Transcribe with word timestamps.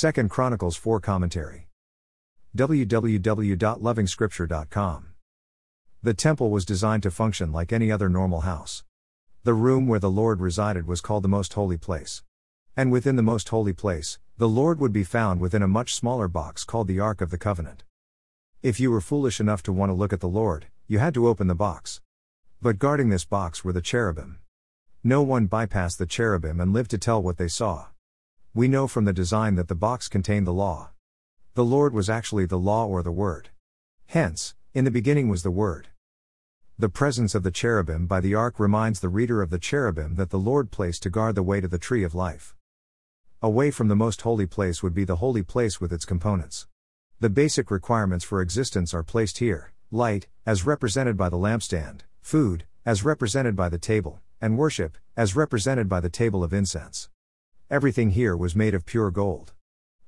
2 0.00 0.12
Chronicles 0.28 0.76
4 0.76 1.00
Commentary. 1.00 1.66
www.lovingscripture.com. 2.56 5.06
The 6.04 6.14
temple 6.14 6.50
was 6.50 6.64
designed 6.64 7.02
to 7.02 7.10
function 7.10 7.50
like 7.50 7.72
any 7.72 7.90
other 7.90 8.08
normal 8.08 8.42
house. 8.42 8.84
The 9.42 9.54
room 9.54 9.88
where 9.88 9.98
the 9.98 10.08
Lord 10.08 10.40
resided 10.40 10.86
was 10.86 11.00
called 11.00 11.24
the 11.24 11.28
Most 11.28 11.54
Holy 11.54 11.76
Place. 11.76 12.22
And 12.76 12.92
within 12.92 13.16
the 13.16 13.24
Most 13.24 13.48
Holy 13.48 13.72
Place, 13.72 14.20
the 14.36 14.48
Lord 14.48 14.78
would 14.78 14.92
be 14.92 15.02
found 15.02 15.40
within 15.40 15.64
a 15.64 15.66
much 15.66 15.96
smaller 15.96 16.28
box 16.28 16.62
called 16.62 16.86
the 16.86 17.00
Ark 17.00 17.20
of 17.20 17.30
the 17.30 17.36
Covenant. 17.36 17.82
If 18.62 18.78
you 18.78 18.92
were 18.92 19.00
foolish 19.00 19.40
enough 19.40 19.64
to 19.64 19.72
want 19.72 19.90
to 19.90 19.94
look 19.94 20.12
at 20.12 20.20
the 20.20 20.28
Lord, 20.28 20.68
you 20.86 21.00
had 21.00 21.14
to 21.14 21.26
open 21.26 21.48
the 21.48 21.56
box. 21.56 22.00
But 22.62 22.78
guarding 22.78 23.08
this 23.08 23.24
box 23.24 23.64
were 23.64 23.72
the 23.72 23.82
cherubim. 23.82 24.38
No 25.02 25.22
one 25.22 25.48
bypassed 25.48 25.98
the 25.98 26.06
cherubim 26.06 26.60
and 26.60 26.72
lived 26.72 26.92
to 26.92 26.98
tell 26.98 27.20
what 27.20 27.36
they 27.36 27.48
saw. 27.48 27.86
We 28.58 28.66
know 28.66 28.88
from 28.88 29.04
the 29.04 29.12
design 29.12 29.54
that 29.54 29.68
the 29.68 29.76
box 29.76 30.08
contained 30.08 30.44
the 30.44 30.52
law. 30.52 30.90
The 31.54 31.64
Lord 31.64 31.94
was 31.94 32.10
actually 32.10 32.44
the 32.44 32.58
law 32.58 32.86
or 32.86 33.04
the 33.04 33.12
Word. 33.12 33.50
Hence, 34.06 34.56
in 34.74 34.84
the 34.84 34.90
beginning 34.90 35.28
was 35.28 35.44
the 35.44 35.52
Word. 35.52 35.90
The 36.76 36.88
presence 36.88 37.36
of 37.36 37.44
the 37.44 37.52
cherubim 37.52 38.08
by 38.08 38.18
the 38.18 38.34
ark 38.34 38.58
reminds 38.58 38.98
the 38.98 39.08
reader 39.08 39.42
of 39.42 39.50
the 39.50 39.60
cherubim 39.60 40.16
that 40.16 40.30
the 40.30 40.40
Lord 40.40 40.72
placed 40.72 41.04
to 41.04 41.08
guard 41.08 41.36
the 41.36 41.44
way 41.44 41.60
to 41.60 41.68
the 41.68 41.78
tree 41.78 42.02
of 42.02 42.16
life. 42.16 42.56
Away 43.40 43.70
from 43.70 43.86
the 43.86 43.94
most 43.94 44.22
holy 44.22 44.46
place 44.46 44.82
would 44.82 44.92
be 44.92 45.04
the 45.04 45.22
holy 45.22 45.44
place 45.44 45.80
with 45.80 45.92
its 45.92 46.04
components. 46.04 46.66
The 47.20 47.30
basic 47.30 47.70
requirements 47.70 48.24
for 48.24 48.42
existence 48.42 48.92
are 48.92 49.04
placed 49.04 49.38
here 49.38 49.72
light, 49.92 50.26
as 50.44 50.66
represented 50.66 51.16
by 51.16 51.28
the 51.28 51.38
lampstand, 51.38 52.00
food, 52.20 52.64
as 52.84 53.04
represented 53.04 53.54
by 53.54 53.68
the 53.68 53.78
table, 53.78 54.18
and 54.40 54.58
worship, 54.58 54.98
as 55.16 55.36
represented 55.36 55.88
by 55.88 56.00
the 56.00 56.10
table 56.10 56.42
of 56.42 56.52
incense. 56.52 57.08
Everything 57.70 58.12
here 58.12 58.34
was 58.34 58.56
made 58.56 58.72
of 58.72 58.86
pure 58.86 59.10
gold. 59.10 59.52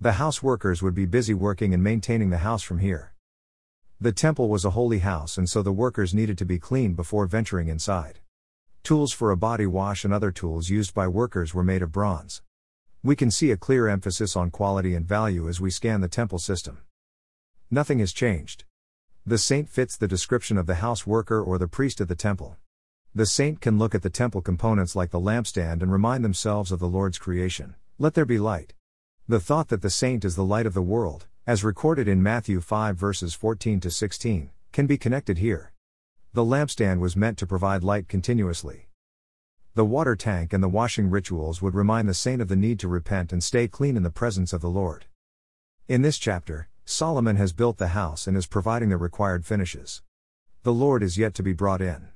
The 0.00 0.12
house 0.12 0.42
workers 0.42 0.80
would 0.80 0.94
be 0.94 1.04
busy 1.04 1.34
working 1.34 1.74
and 1.74 1.84
maintaining 1.84 2.30
the 2.30 2.38
house 2.38 2.62
from 2.62 2.78
here. 2.78 3.12
The 4.00 4.10
temple 4.10 4.48
was 4.48 4.64
a 4.64 4.70
holy 4.70 5.00
house, 5.00 5.36
and 5.36 5.46
so 5.46 5.60
the 5.60 5.70
workers 5.70 6.14
needed 6.14 6.38
to 6.38 6.46
be 6.46 6.58
cleaned 6.58 6.96
before 6.96 7.26
venturing 7.26 7.68
inside. 7.68 8.20
Tools 8.82 9.12
for 9.12 9.30
a 9.30 9.36
body 9.36 9.66
wash 9.66 10.02
and 10.02 10.14
other 10.14 10.32
tools 10.32 10.70
used 10.70 10.94
by 10.94 11.06
workers 11.06 11.52
were 11.52 11.62
made 11.62 11.82
of 11.82 11.92
bronze. 11.92 12.40
We 13.02 13.14
can 13.16 13.30
see 13.30 13.50
a 13.50 13.58
clear 13.58 13.86
emphasis 13.86 14.34
on 14.34 14.50
quality 14.50 14.94
and 14.94 15.06
value 15.06 15.46
as 15.46 15.60
we 15.60 15.70
scan 15.70 16.00
the 16.00 16.08
temple 16.08 16.38
system. 16.38 16.78
Nothing 17.70 17.98
has 17.98 18.14
changed. 18.14 18.64
The 19.26 19.36
saint 19.36 19.68
fits 19.68 19.94
the 19.94 20.08
description 20.08 20.56
of 20.56 20.64
the 20.64 20.76
house 20.76 21.06
worker 21.06 21.42
or 21.42 21.58
the 21.58 21.68
priest 21.68 22.00
of 22.00 22.08
the 22.08 22.16
temple. 22.16 22.56
The 23.14 23.26
saint 23.26 23.60
can 23.60 23.78
look 23.78 23.94
at 23.94 24.00
the 24.00 24.08
temple 24.08 24.40
components 24.40 24.96
like 24.96 25.10
the 25.10 25.20
lampstand 25.20 25.82
and 25.82 25.92
remind 25.92 26.24
themselves 26.24 26.72
of 26.72 26.78
the 26.78 26.88
Lord's 26.88 27.18
creation 27.18 27.74
let 27.98 28.14
there 28.14 28.24
be 28.24 28.38
light. 28.38 28.72
The 29.28 29.38
thought 29.38 29.68
that 29.68 29.82
the 29.82 29.90
saint 29.90 30.24
is 30.24 30.34
the 30.34 30.44
light 30.44 30.64
of 30.64 30.72
the 30.72 30.80
world, 30.80 31.26
as 31.46 31.62
recorded 31.62 32.08
in 32.08 32.22
Matthew 32.22 32.62
5 32.62 32.96
verses 32.96 33.34
14 33.34 33.80
to 33.80 33.90
16, 33.90 34.50
can 34.72 34.86
be 34.86 34.96
connected 34.96 35.36
here. 35.36 35.72
The 36.32 36.42
lampstand 36.42 37.00
was 37.00 37.14
meant 37.14 37.36
to 37.38 37.46
provide 37.46 37.84
light 37.84 38.08
continuously. 38.08 38.88
The 39.74 39.84
water 39.84 40.16
tank 40.16 40.54
and 40.54 40.62
the 40.62 40.68
washing 40.68 41.10
rituals 41.10 41.60
would 41.60 41.74
remind 41.74 42.08
the 42.08 42.14
saint 42.14 42.40
of 42.40 42.48
the 42.48 42.56
need 42.56 42.80
to 42.80 42.88
repent 42.88 43.30
and 43.30 43.44
stay 43.44 43.68
clean 43.68 43.94
in 43.94 44.04
the 44.04 44.10
presence 44.10 44.54
of 44.54 44.62
the 44.62 44.70
Lord. 44.70 45.04
In 45.86 46.00
this 46.00 46.16
chapter, 46.16 46.68
Solomon 46.86 47.36
has 47.36 47.52
built 47.52 47.76
the 47.76 47.88
house 47.88 48.26
and 48.26 48.38
is 48.38 48.46
providing 48.46 48.88
the 48.88 48.96
required 48.96 49.44
finishes. 49.44 50.00
The 50.62 50.72
Lord 50.72 51.02
is 51.02 51.18
yet 51.18 51.34
to 51.34 51.42
be 51.42 51.52
brought 51.52 51.82
in. 51.82 52.08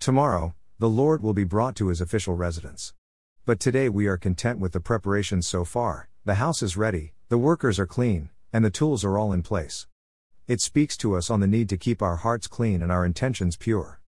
Tomorrow, 0.00 0.54
the 0.78 0.88
Lord 0.88 1.22
will 1.22 1.34
be 1.34 1.44
brought 1.44 1.76
to 1.76 1.88
his 1.88 2.00
official 2.00 2.34
residence. 2.34 2.94
But 3.44 3.60
today 3.60 3.90
we 3.90 4.06
are 4.06 4.16
content 4.16 4.58
with 4.58 4.72
the 4.72 4.80
preparations 4.80 5.46
so 5.46 5.62
far, 5.62 6.08
the 6.24 6.36
house 6.36 6.62
is 6.62 6.74
ready, 6.74 7.12
the 7.28 7.36
workers 7.36 7.78
are 7.78 7.84
clean, 7.84 8.30
and 8.50 8.64
the 8.64 8.70
tools 8.70 9.04
are 9.04 9.18
all 9.18 9.30
in 9.30 9.42
place. 9.42 9.86
It 10.48 10.62
speaks 10.62 10.96
to 10.98 11.16
us 11.16 11.28
on 11.28 11.40
the 11.40 11.46
need 11.46 11.68
to 11.68 11.76
keep 11.76 12.00
our 12.00 12.16
hearts 12.16 12.46
clean 12.46 12.80
and 12.80 12.90
our 12.90 13.04
intentions 13.04 13.58
pure. 13.58 14.00